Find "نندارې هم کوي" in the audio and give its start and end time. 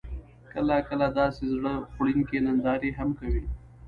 2.47-3.43